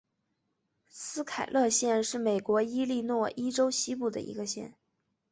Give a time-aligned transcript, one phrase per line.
[0.89, 4.73] 斯凯勒县是美国伊利诺伊州西部的一个县。